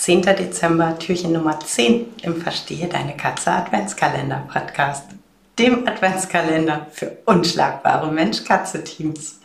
10. 0.00 0.22
Dezember, 0.22 0.98
Türchen 0.98 1.32
Nummer 1.32 1.60
10 1.60 2.06
im 2.22 2.40
Verstehe 2.40 2.88
Deine 2.88 3.18
Katze 3.18 3.50
Adventskalender 3.50 4.48
Podcast, 4.50 5.10
dem 5.58 5.86
Adventskalender 5.86 6.86
für 6.90 7.18
unschlagbare 7.26 8.10
Mensch-Katze-Teams. 8.10 9.40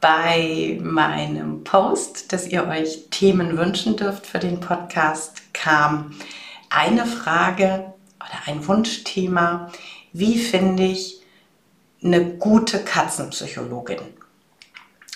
Bei 0.00 0.78
meinem 0.80 1.62
Post, 1.62 2.32
dass 2.32 2.46
ihr 2.48 2.66
euch 2.66 3.10
Themen 3.10 3.58
wünschen 3.58 3.98
dürft 3.98 4.24
für 4.24 4.38
den 4.38 4.60
Podcast, 4.60 5.42
kam 5.52 6.14
eine 6.70 7.04
Frage 7.04 7.92
oder 8.18 8.38
ein 8.46 8.66
Wunschthema, 8.66 9.70
wie 10.14 10.38
finde 10.38 10.84
ich 10.84 11.20
eine 12.02 12.24
gute 12.24 12.78
Katzenpsychologin? 12.82 14.00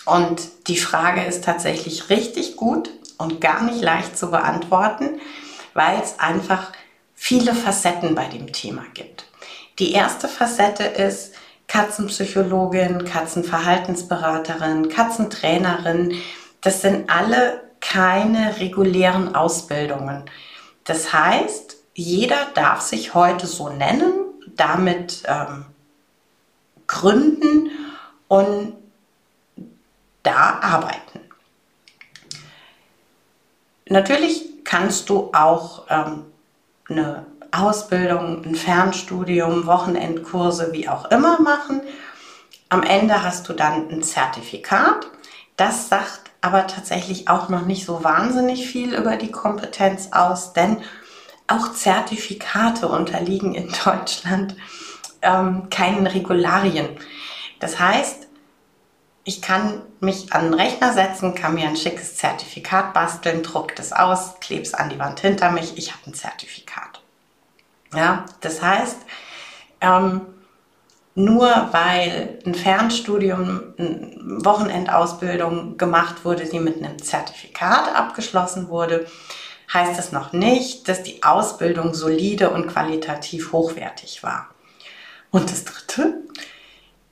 Und 0.05 0.67
die 0.67 0.77
Frage 0.77 1.23
ist 1.23 1.43
tatsächlich 1.43 2.11
richtig 2.11 2.57
gut 2.57 2.91
und 3.17 3.41
gar 3.41 3.63
nicht 3.63 3.81
leicht 3.81 4.17
zu 4.17 4.31
beantworten, 4.31 5.19
weil 5.73 5.99
es 6.01 6.19
einfach 6.19 6.71
viele 7.15 7.53
Facetten 7.53 8.15
bei 8.15 8.25
dem 8.25 8.51
Thema 8.53 8.83
gibt. 8.93 9.25
Die 9.79 9.93
erste 9.93 10.27
Facette 10.27 10.83
ist 10.83 11.33
Katzenpsychologin, 11.67 13.05
Katzenverhaltensberaterin, 13.05 14.89
Katzentrainerin. 14.89 16.15
Das 16.61 16.81
sind 16.81 17.09
alle 17.09 17.61
keine 17.81 18.59
regulären 18.59 19.35
Ausbildungen. 19.35 20.23
Das 20.85 21.13
heißt, 21.13 21.75
jeder 21.93 22.47
darf 22.53 22.81
sich 22.81 23.13
heute 23.13 23.47
so 23.47 23.69
nennen, 23.69 24.13
damit 24.55 25.23
ähm, 25.27 25.65
gründen 26.87 27.69
und 28.27 28.73
da 30.23 30.59
arbeiten. 30.61 31.06
Natürlich 33.89 34.63
kannst 34.63 35.09
du 35.09 35.29
auch 35.33 35.85
ähm, 35.89 36.25
eine 36.89 37.25
Ausbildung, 37.51 38.43
ein 38.43 38.55
Fernstudium, 38.55 39.65
Wochenendkurse, 39.65 40.73
wie 40.73 40.89
auch 40.89 41.05
immer 41.11 41.39
machen. 41.41 41.81
Am 42.69 42.83
Ende 42.83 43.23
hast 43.23 43.47
du 43.47 43.53
dann 43.53 43.89
ein 43.89 44.03
Zertifikat. 44.03 45.07
Das 45.55 45.89
sagt 45.89 46.31
aber 46.41 46.67
tatsächlich 46.67 47.29
auch 47.29 47.49
noch 47.49 47.65
nicht 47.65 47.85
so 47.85 48.03
wahnsinnig 48.03 48.67
viel 48.67 48.93
über 48.93 49.15
die 49.15 49.31
Kompetenz 49.31 50.09
aus, 50.11 50.53
denn 50.53 50.81
auch 51.47 51.73
Zertifikate 51.73 52.87
unterliegen 52.87 53.55
in 53.55 53.73
Deutschland 53.85 54.55
ähm, 55.21 55.69
keinen 55.69 56.05
Regularien. 56.07 56.89
Das 57.59 57.79
heißt, 57.79 58.26
ich 59.27 59.41
kann 59.41 59.81
mich 59.99 60.31
an 60.31 60.45
den 60.45 60.53
Rechner 60.53 60.93
setzen, 60.93 61.35
kann 61.35 61.55
mir 61.55 61.67
ein 61.67 61.75
schickes 61.75 62.15
Zertifikat 62.15 62.93
basteln, 62.93 63.43
druck 63.43 63.75
das 63.75 63.91
aus, 63.91 64.39
klebe 64.39 64.61
es 64.61 64.73
an 64.73 64.89
die 64.89 64.99
Wand 64.99 65.19
hinter 65.19 65.51
mich, 65.51 65.77
ich 65.77 65.91
habe 65.91 65.99
ein 66.07 66.13
Zertifikat. 66.13 67.01
Ja, 67.93 68.25
das 68.39 68.61
heißt, 68.61 68.99
ähm, 69.81 70.21
nur 71.13 71.49
weil 71.73 72.39
ein 72.45 72.55
Fernstudium, 72.55 73.73
eine 73.77 74.45
Wochenendausbildung 74.45 75.77
gemacht 75.77 76.23
wurde, 76.23 76.45
die 76.45 76.61
mit 76.61 76.77
einem 76.77 76.97
Zertifikat 77.03 77.93
abgeschlossen 77.93 78.69
wurde, 78.69 79.07
heißt 79.73 79.99
es 79.99 80.13
noch 80.13 80.31
nicht, 80.31 80.87
dass 80.87 81.03
die 81.03 81.23
Ausbildung 81.23 81.93
solide 81.93 82.49
und 82.51 82.67
qualitativ 82.67 83.51
hochwertig 83.51 84.23
war. 84.23 84.51
Und 85.31 85.51
das 85.51 85.65
Dritte, 85.65 86.21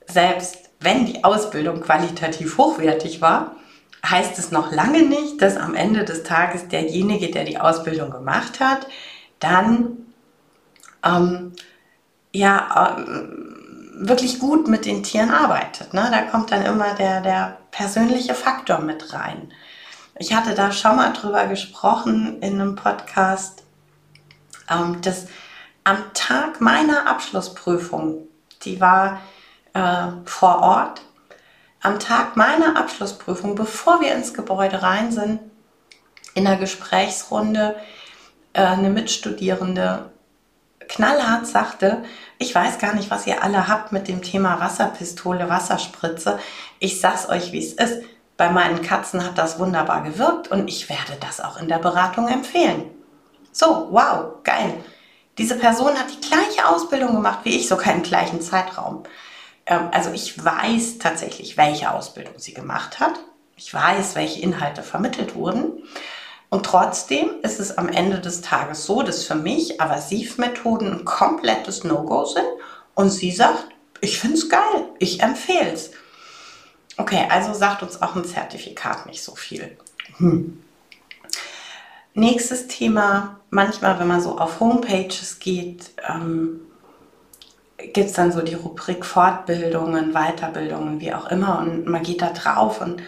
selbst 0.08 0.65
wenn 0.86 1.06
die 1.06 1.24
Ausbildung 1.24 1.82
qualitativ 1.82 2.58
hochwertig 2.58 3.20
war, 3.20 3.56
heißt 4.10 4.40
es 4.40 4.52
noch 4.52 4.72
lange 4.72 5.02
nicht, 5.02 5.42
dass 5.42 5.58
am 5.58 5.76
Ende 5.76 6.06
des 6.06 6.24
Tages 6.24 6.68
derjenige, 6.68 7.32
der 7.32 7.44
die 7.44 7.60
Ausbildung 7.60 8.12
gemacht 8.12 8.60
hat, 8.60 8.88
dann 9.40 9.98
ähm, 11.04 11.54
ja 12.32 12.98
ähm, 12.98 13.96
wirklich 13.98 14.40
gut 14.40 14.68
mit 14.68 14.86
den 14.86 15.04
Tieren 15.04 15.32
arbeitet. 15.32 15.94
Ne? 15.94 16.08
Da 16.12 16.22
kommt 16.22 16.52
dann 16.52 16.64
immer 16.64 16.94
der, 16.96 17.22
der 17.22 17.58
persönliche 17.72 18.36
Faktor 18.36 18.80
mit 18.80 19.14
rein. 19.14 19.52
Ich 20.18 20.34
hatte 20.34 20.54
da 20.54 20.72
schon 20.72 20.96
mal 20.96 21.12
drüber 21.14 21.48
gesprochen 21.48 22.42
in 22.42 22.62
einem 22.62 22.76
Podcast, 22.76 23.64
ähm, 24.70 25.02
dass 25.02 25.28
am 25.84 25.98
Tag 26.14 26.62
meiner 26.62 27.08
Abschlussprüfung, 27.08 28.28
die 28.64 28.80
war 28.80 29.22
äh, 29.76 30.08
vor 30.26 30.60
Ort 30.60 31.02
am 31.82 32.00
Tag 32.00 32.36
meiner 32.36 32.78
Abschlussprüfung, 32.78 33.54
bevor 33.54 34.02
wir 34.02 34.16
ins 34.16 34.34
Gebäude 34.34 34.82
rein 34.82 35.12
sind, 35.12 35.40
in 36.34 36.46
der 36.46 36.58
Gesprächsrunde 36.58 37.76
äh, 38.54 38.62
eine 38.62 38.90
Mitstudierende 38.90 40.10
knallhart 40.88 41.46
sagte, 41.46 42.04
ich 42.38 42.54
weiß 42.54 42.80
gar 42.80 42.96
nicht, 42.96 43.12
was 43.12 43.28
ihr 43.28 43.44
alle 43.44 43.68
habt 43.68 43.92
mit 43.92 44.08
dem 44.08 44.22
Thema 44.22 44.60
Wasserpistole, 44.60 45.50
Wasserspritze. 45.50 46.40
Ich 46.80 47.00
sag's 47.00 47.30
euch, 47.30 47.52
wie 47.52 47.60
es 47.60 47.74
ist. 47.74 48.04
Bei 48.38 48.50
meinen 48.50 48.82
Katzen 48.82 49.24
hat 49.24 49.38
das 49.38 49.60
wunderbar 49.60 50.04
gewirkt 50.04 50.50
und 50.50 50.68
ich 50.68 50.90
werde 50.90 51.18
das 51.22 51.40
auch 51.40 51.58
in 51.58 51.70
der 51.70 51.80
Beratung 51.80 52.28
empfehlen. 52.28 52.84
So, 53.52 53.88
wow, 53.92 54.44
geil. 54.44 54.84
Diese 55.38 55.56
Person 55.56 55.98
hat 55.98 56.08
die 56.10 56.28
gleiche 56.28 56.68
Ausbildung 56.68 57.14
gemacht 57.14 57.40
wie 57.44 57.56
ich, 57.56 57.68
sogar 57.68 57.94
im 57.94 58.04
gleichen 58.04 58.42
Zeitraum. 58.42 59.04
Ähm, 59.66 59.90
also 59.92 60.12
ich 60.12 60.44
weiß 60.44 61.00
tatsächlich, 61.00 61.58
welche 61.58 61.92
Ausbildung 61.92 62.36
sie 62.38 62.54
gemacht 62.54 63.00
hat. 63.00 63.14
Ich 63.58 63.74
weiß, 63.74 64.16
welche 64.16 64.42
Inhalte 64.42 64.84
vermittelt 64.84 65.36
wurden. 65.36 65.84
Und 66.50 66.66
trotzdem 66.66 67.30
ist 67.42 67.60
es 67.60 67.78
am 67.78 67.90
Ende 67.90 68.20
des 68.20 68.42
Tages 68.42 68.86
so, 68.86 69.02
dass 69.02 69.24
für 69.24 69.36
mich 69.36 69.82
Aversivmethoden 69.82 70.92
ein 70.92 71.06
komplettes 71.06 71.84
No-Go 71.84 72.26
sind. 72.26 72.46
Und 72.94 73.10
sie 73.10 73.32
sagt, 73.32 73.66
ich 74.02 74.20
finde 74.20 74.38
es 74.38 74.50
geil, 74.50 74.90
ich 75.00 75.22
empfehle 75.22 75.72
es. 75.72 75.92
Okay, 76.98 77.28
also 77.30 77.54
sagt 77.54 77.84
uns 77.84 78.02
auch 78.02 78.16
ein 78.16 78.26
Zertifikat 78.26 79.06
nicht 79.06 79.24
so 79.24 79.36
viel. 79.36 79.78
Hm. 80.18 80.62
Nächstes 82.14 82.68
Thema, 82.68 83.42
manchmal, 83.50 84.00
wenn 84.00 84.08
man 84.08 84.22
so 84.22 84.38
auf 84.38 84.62
Homepages 84.62 85.40
geht, 85.40 85.92
ähm, 86.08 86.62
gibt 87.78 88.08
es 88.08 88.14
dann 88.14 88.32
so 88.32 88.42
die 88.42 88.54
Rubrik 88.54 89.04
Fortbildungen, 89.06 90.14
Weiterbildungen, 90.14 91.02
wie 91.02 91.14
auch 91.14 91.28
immer. 91.28 91.60
Und 91.60 91.86
man 91.86 92.04
geht 92.04 92.22
da 92.22 92.30
drauf 92.30 92.80
und 92.82 93.04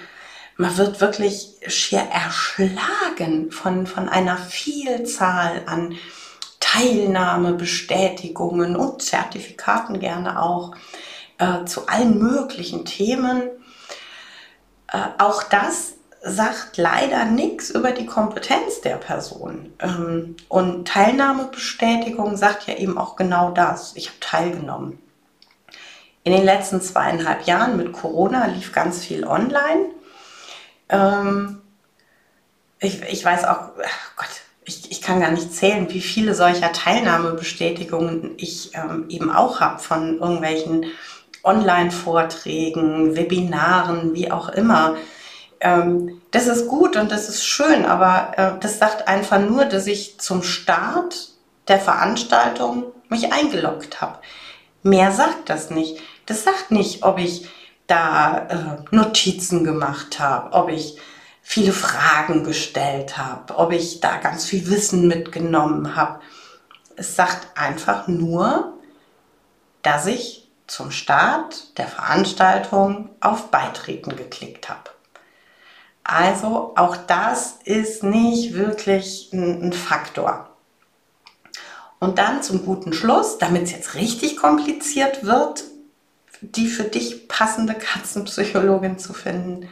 man 0.57 0.75
wird 0.77 1.01
wirklich 1.01 1.55
schier 1.67 2.05
erschlagen 2.11 3.51
von, 3.51 3.87
von 3.87 4.09
einer 4.09 4.37
Vielzahl 4.37 5.63
an 5.67 5.95
Teilnahmebestätigungen 6.59 8.75
und 8.75 9.01
Zertifikaten 9.01 9.99
gerne 9.99 10.41
auch 10.41 10.75
äh, 11.37 11.63
zu 11.65 11.87
allen 11.87 12.17
möglichen 12.17 12.85
Themen. 12.85 13.43
Äh, 14.91 14.97
auch 15.19 15.43
das 15.43 15.96
sagt 16.21 16.77
leider 16.77 17.25
nichts 17.25 17.69
über 17.69 17.91
die 17.91 18.05
Kompetenz 18.05 18.81
der 18.81 18.97
Person. 18.97 19.73
Ähm, 19.79 20.35
und 20.49 20.87
Teilnahmebestätigung 20.87 22.37
sagt 22.37 22.67
ja 22.67 22.75
eben 22.75 22.97
auch 22.97 23.15
genau 23.15 23.51
das. 23.51 23.93
Ich 23.95 24.07
habe 24.07 24.19
teilgenommen. 24.19 24.99
In 26.23 26.33
den 26.33 26.43
letzten 26.43 26.81
zweieinhalb 26.81 27.45
Jahren 27.47 27.77
mit 27.77 27.93
Corona 27.93 28.47
lief 28.47 28.73
ganz 28.73 29.03
viel 29.03 29.25
online. 29.25 29.85
Ähm, 30.89 31.61
ich, 32.79 33.01
ich 33.03 33.23
weiß 33.23 33.45
auch, 33.45 33.69
Gott, 34.17 34.27
ich, 34.65 34.91
ich 34.91 35.01
kann 35.01 35.21
gar 35.21 35.31
nicht 35.31 35.53
zählen, 35.53 35.87
wie 35.89 36.01
viele 36.01 36.35
solcher 36.35 36.73
Teilnahmebestätigungen 36.73 38.33
ich 38.37 38.71
ähm, 38.75 39.05
eben 39.09 39.31
auch 39.31 39.61
habe 39.61 39.79
von 39.79 40.19
irgendwelchen 40.19 40.85
Online-Vorträgen, 41.43 43.15
Webinaren, 43.15 44.13
wie 44.13 44.29
auch 44.31 44.49
immer 44.49 44.97
ähm, 45.59 46.21
das 46.31 46.47
ist 46.47 46.67
gut 46.67 46.95
und 46.95 47.11
das 47.11 47.29
ist 47.29 47.45
schön, 47.45 47.85
aber 47.85 48.33
äh, 48.37 48.59
das 48.59 48.79
sagt 48.79 49.07
einfach 49.07 49.39
nur, 49.39 49.65
dass 49.65 49.87
ich 49.87 50.19
zum 50.19 50.43
Start 50.43 51.29
der 51.67 51.79
Veranstaltung 51.79 52.85
mich 53.09 53.31
eingeloggt 53.31 54.01
habe. 54.01 54.19
Mehr 54.83 55.11
sagt 55.11 55.49
das 55.49 55.69
nicht. 55.69 55.99
Das 56.25 56.43
sagt 56.43 56.71
nicht, 56.71 57.03
ob 57.03 57.17
ich 57.19 57.47
da 57.87 58.47
äh, 58.49 58.95
Notizen 58.95 59.63
gemacht 59.63 60.19
habe, 60.19 60.53
ob 60.53 60.69
ich 60.69 60.97
viele 61.41 61.71
Fragen 61.71 62.43
gestellt 62.43 63.17
habe, 63.17 63.55
ob 63.55 63.71
ich 63.71 64.01
da 64.01 64.17
ganz 64.17 64.45
viel 64.45 64.69
Wissen 64.69 65.07
mitgenommen 65.07 65.95
habe. 65.95 66.19
Es 66.97 67.15
sagt 67.15 67.57
einfach 67.57 68.07
nur, 68.07 68.73
dass 69.81 70.05
ich 70.05 70.49
zum 70.67 70.91
Start 70.91 71.77
der 71.77 71.87
Veranstaltung 71.87 73.09
auf 73.21 73.49
Beitreten 73.49 74.17
geklickt 74.17 74.67
habe. 74.67 74.89
Also 76.07 76.71
auch 76.77 76.95
das 76.95 77.59
ist 77.65 78.01
nicht 78.01 78.53
wirklich 78.53 79.29
ein, 79.33 79.61
ein 79.61 79.73
Faktor. 79.73 80.49
Und 81.99 82.17
dann 82.17 82.41
zum 82.41 82.63
guten 82.65 82.93
Schluss, 82.93 83.39
damit 83.39 83.63
es 83.63 83.73
jetzt 83.73 83.95
richtig 83.95 84.37
kompliziert 84.37 85.25
wird, 85.25 85.65
die 86.39 86.67
für 86.67 86.85
dich 86.85 87.27
passende 87.27 87.73
Katzenpsychologin 87.73 88.97
zu 88.97 89.11
finden. 89.11 89.67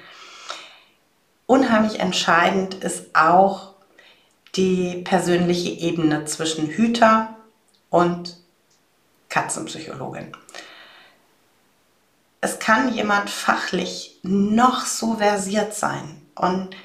Unheimlich 1.46 2.02
entscheidend 2.02 2.74
ist 2.76 3.16
auch, 3.16 3.74
die 4.56 5.04
persönliche 5.04 5.70
Ebene 5.70 6.26
zwischen 6.26 6.68
Hüter 6.68 7.38
und 7.90 8.38
Katzenpsychologin. 9.30 10.36
Es 12.42 12.60
kann 12.60 12.94
jemand 12.94 13.30
fachlich 13.30 14.20
noch 14.24 14.86
so 14.86 15.16
versiert 15.16 15.74
sein 15.74 16.25
und 16.36 16.76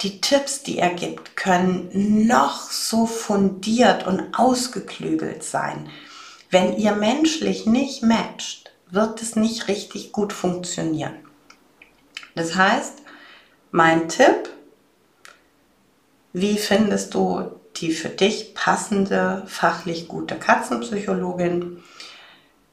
die 0.00 0.20
Tipps, 0.20 0.62
die 0.62 0.78
er 0.78 0.94
gibt, 0.94 1.36
können 1.36 2.26
noch 2.26 2.70
so 2.70 3.06
fundiert 3.06 4.06
und 4.06 4.34
ausgeklügelt 4.34 5.44
sein. 5.44 5.88
Wenn 6.50 6.76
ihr 6.76 6.92
menschlich 6.92 7.66
nicht 7.66 8.02
matcht, 8.02 8.72
wird 8.90 9.22
es 9.22 9.36
nicht 9.36 9.68
richtig 9.68 10.12
gut 10.12 10.32
funktionieren. 10.32 11.14
Das 12.34 12.56
heißt, 12.56 12.98
mein 13.70 14.08
Tipp, 14.08 14.50
wie 16.32 16.58
findest 16.58 17.14
du 17.14 17.52
die 17.76 17.92
für 17.92 18.10
dich 18.10 18.54
passende, 18.54 19.44
fachlich 19.46 20.08
gute 20.08 20.36
Katzenpsychologin? 20.36 21.82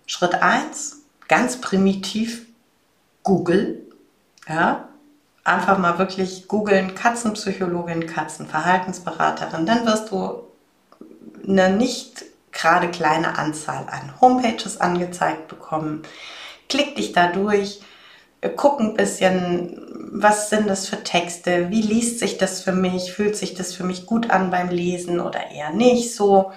Schritt 0.08 0.36
1, 0.36 0.98
ganz 1.28 1.62
primitiv, 1.62 2.48
Google. 3.24 3.86
Ja, 4.48 4.89
einfach 5.50 5.78
mal 5.78 5.98
wirklich 5.98 6.48
googeln, 6.48 6.96
Katzenpsychologin, 6.96 8.06
Katzenverhaltensberaterin, 8.06 9.66
dann 9.66 9.86
wirst 9.86 10.12
du 10.12 10.44
eine 11.48 11.70
nicht 11.72 12.24
gerade 12.52 12.90
kleine 12.90 13.38
Anzahl 13.38 13.88
an 13.90 14.14
Homepages 14.22 14.80
angezeigt 14.80 15.48
bekommen. 15.48 16.04
Klick 16.68 16.96
dich 16.96 17.14
da 17.14 17.28
durch, 17.28 17.82
guck 18.56 18.80
ein 18.80 18.94
bisschen, 18.94 19.82
was 20.12 20.50
sind 20.50 20.68
das 20.70 20.88
für 20.88 21.04
Texte, 21.04 21.70
wie 21.70 21.82
liest 21.82 22.20
sich 22.20 22.38
das 22.38 22.62
für 22.62 22.72
mich, 22.72 23.12
fühlt 23.12 23.36
sich 23.36 23.54
das 23.54 23.74
für 23.74 23.84
mich 23.84 24.06
gut 24.06 24.30
an 24.30 24.52
beim 24.52 24.70
Lesen 24.70 25.20
oder 25.20 25.52
eher 25.52 25.72
nicht 25.72 26.16
so. 26.16 26.52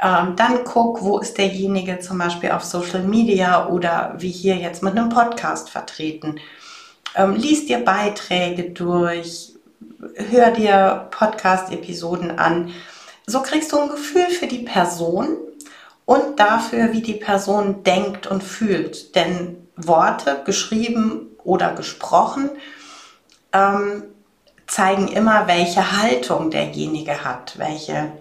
Ähm, 0.00 0.34
dann 0.36 0.64
guck, 0.64 1.02
wo 1.02 1.18
ist 1.18 1.38
derjenige 1.38 1.98
zum 2.00 2.18
Beispiel 2.18 2.50
auf 2.50 2.64
Social 2.64 3.02
Media 3.02 3.68
oder 3.68 4.14
wie 4.18 4.30
hier 4.30 4.56
jetzt 4.56 4.82
mit 4.82 4.96
einem 4.96 5.08
Podcast 5.08 5.70
vertreten 5.70 6.40
ähm, 7.14 7.34
lies 7.34 7.66
dir 7.66 7.84
Beiträge 7.84 8.70
durch, 8.70 9.52
hör 10.30 10.50
dir 10.50 11.08
Podcast-Episoden 11.10 12.38
an. 12.38 12.72
So 13.26 13.42
kriegst 13.42 13.72
du 13.72 13.78
ein 13.78 13.88
Gefühl 13.88 14.28
für 14.28 14.46
die 14.46 14.60
Person 14.60 15.36
und 16.04 16.40
dafür, 16.40 16.92
wie 16.92 17.02
die 17.02 17.14
Person 17.14 17.82
denkt 17.84 18.26
und 18.26 18.42
fühlt. 18.42 19.14
Denn 19.14 19.68
Worte, 19.76 20.42
geschrieben 20.44 21.28
oder 21.44 21.74
gesprochen, 21.74 22.50
ähm, 23.52 24.04
zeigen 24.66 25.08
immer, 25.08 25.46
welche 25.46 26.00
Haltung 26.00 26.50
derjenige 26.50 27.24
hat, 27.24 27.58
welche 27.58 28.12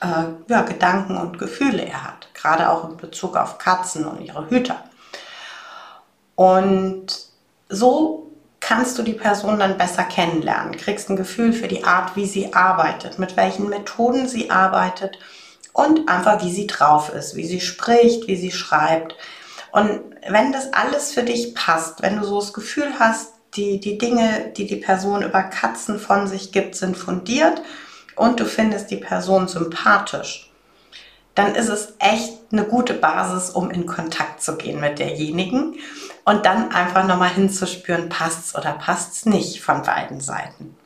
äh, 0.00 0.24
ja, 0.48 0.62
Gedanken 0.62 1.16
und 1.16 1.38
Gefühle 1.38 1.82
er 1.82 2.04
hat, 2.04 2.28
gerade 2.34 2.70
auch 2.70 2.88
in 2.88 2.96
Bezug 2.96 3.36
auf 3.36 3.58
Katzen 3.58 4.04
und 4.04 4.20
ihre 4.20 4.48
Hüter. 4.50 4.82
Und 6.34 7.31
so 7.72 8.30
kannst 8.60 8.98
du 8.98 9.02
die 9.02 9.14
Person 9.14 9.58
dann 9.58 9.78
besser 9.78 10.04
kennenlernen, 10.04 10.76
kriegst 10.76 11.10
ein 11.10 11.16
Gefühl 11.16 11.52
für 11.52 11.68
die 11.68 11.84
Art, 11.84 12.14
wie 12.14 12.26
sie 12.26 12.52
arbeitet, 12.52 13.18
mit 13.18 13.36
welchen 13.36 13.68
Methoden 13.68 14.28
sie 14.28 14.50
arbeitet 14.50 15.18
und 15.72 16.08
einfach, 16.08 16.44
wie 16.44 16.52
sie 16.52 16.66
drauf 16.66 17.12
ist, 17.12 17.34
wie 17.34 17.46
sie 17.46 17.60
spricht, 17.60 18.28
wie 18.28 18.36
sie 18.36 18.52
schreibt. 18.52 19.16
Und 19.72 20.00
wenn 20.28 20.52
das 20.52 20.72
alles 20.72 21.12
für 21.12 21.22
dich 21.22 21.54
passt, 21.54 22.02
wenn 22.02 22.18
du 22.18 22.24
so 22.24 22.38
das 22.38 22.52
Gefühl 22.52 22.92
hast, 22.98 23.32
die, 23.56 23.80
die 23.80 23.98
Dinge, 23.98 24.52
die 24.56 24.66
die 24.66 24.76
Person 24.76 25.22
über 25.22 25.42
Katzen 25.42 25.98
von 25.98 26.26
sich 26.26 26.52
gibt, 26.52 26.76
sind 26.76 26.96
fundiert 26.96 27.62
und 28.16 28.38
du 28.38 28.44
findest 28.44 28.90
die 28.90 28.96
Person 28.96 29.48
sympathisch, 29.48 30.52
dann 31.34 31.54
ist 31.54 31.68
es 31.68 31.94
echt 31.98 32.32
eine 32.52 32.64
gute 32.64 32.94
Basis, 32.94 33.50
um 33.50 33.70
in 33.70 33.86
Kontakt 33.86 34.42
zu 34.42 34.56
gehen 34.56 34.80
mit 34.80 34.98
derjenigen 34.98 35.76
und 36.24 36.46
dann 36.46 36.70
einfach 36.72 37.06
nochmal 37.06 37.30
hinzuspüren, 37.30 38.08
passt's 38.08 38.54
oder 38.54 38.72
passt's 38.72 39.26
nicht 39.26 39.62
von 39.62 39.82
beiden 39.82 40.20
Seiten. 40.20 40.76